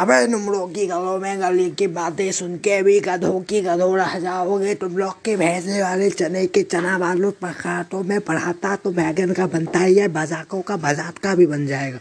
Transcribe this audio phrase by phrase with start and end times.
[0.00, 4.18] अबे नुमड़ो की गलों में गली की बातें सुन के भी गधों की गधों रह
[4.18, 8.90] जाओगे तुम लोग के भैंसने वाले चने के चना वालों पका तो मैं पढ़ाता तो
[8.90, 11.98] बैगन का बनता ही है, बजाकों का, बजात का भी बन जाएगा।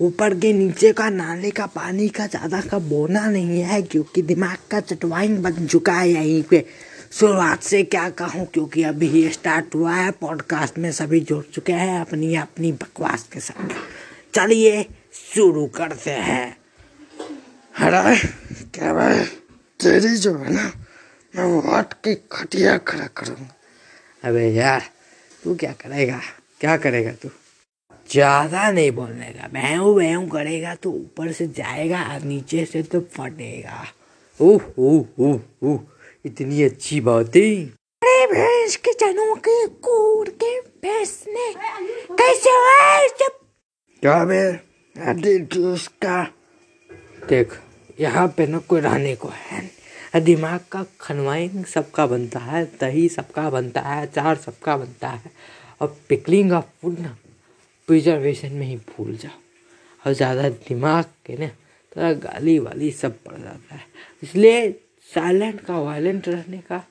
[0.00, 4.58] ऊपर के नीचे का नाले का पानी का ज़्यादा का बोना नहीं है, क्योंकि दिमाग
[4.70, 6.64] का चटवाइन बन चुका है यहीं पे।
[7.12, 11.72] शुरुआत से क्या कहूँ, क्योंकि अभी ये स्टार्ट हुआ है पॉडकास्ट में सभी जुड़ चुके
[11.72, 13.74] हैं अपनी अपनी बकवास के साथ।
[14.34, 14.82] चलिए
[15.34, 16.65] शुरू करते हैं।
[17.86, 18.16] अरे
[18.74, 19.18] क्या भाई
[19.80, 20.62] तेरी जो है ना,
[21.34, 24.82] मैं वो हट के खटिया खड़ा करूँगा। अबे यार,
[25.42, 26.20] तू क्या करेगा?
[26.60, 27.28] क्या करेगा तू?
[28.08, 33.00] ज़्यादा नहीं बोलने का। भैं भैं करेगा तो ऊपर से जाएगा और नीचे से तो
[33.14, 33.84] फटेगा।
[34.40, 35.78] ओह ओह ओह ओह
[36.24, 37.50] इतनी अच्छी बात। है
[38.02, 41.52] अरे भैंस के चनों के कूड़ के भैंसने,
[42.12, 43.38] कैसे हुआ जब
[44.02, 44.42] क्या बे?
[44.96, 46.22] देख उसका
[47.28, 47.58] देख।
[47.98, 49.64] यहाँ पे ना कोई रहने को है
[50.16, 55.30] दिमाग का खनवाइन सबका बनता है, दही सबका बनता है, अचार सबका बनता है।
[55.80, 57.16] और पिकलिंग ऑफ़ फ़ूड ना
[57.88, 59.38] प्रिजर्वेशन में ही भूल जाओ।
[60.02, 61.48] और ज़्यादा दिमाग के ना
[61.92, 63.82] थोड़ा गाली वाली सब पड़ जाता है।
[64.22, 64.70] इसलिए
[65.10, 66.82] साइलेंट का वायलेंट रहने का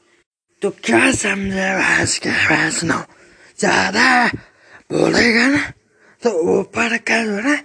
[0.62, 2.30] तो क्या समझे भैंस के
[2.88, 3.00] नो
[3.60, 4.28] ज़्यादा
[4.92, 5.72] बोलेगा ना
[6.24, 7.58] तो ऊपर का जो ना।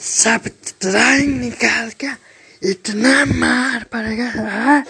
[0.00, 0.48] सब
[0.82, 2.06] ड्राइंग निकाल के
[2.62, 4.84] इतना मार पड़ेगा?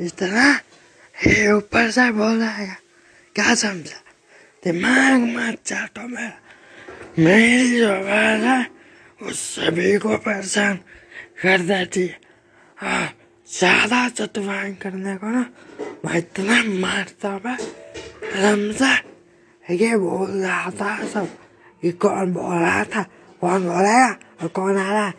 [0.00, 0.46] इतना
[1.56, 2.76] ऊपर से बोल जाएगा
[3.34, 4.00] क्या समझा
[4.64, 6.32] दिमाग मत चाटो मेरा
[7.18, 8.60] मेरी जो बात है
[9.22, 10.76] वो सभी को परेशान
[11.42, 12.18] कर देती है
[12.78, 13.08] हाँ
[13.48, 15.44] ज़्यादा चतवान करने को ना,
[16.04, 18.94] मैं इतना मारता मैं समझा
[19.70, 21.28] ये बोल रहा था सब
[21.84, 23.02] ये कौन बोल रहा था?
[23.40, 24.16] कौन बोलेगा?
[24.42, 25.14] और कौन आ रहा है?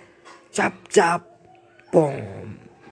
[0.53, 1.27] चप चप
[1.93, 2.13] ป่อง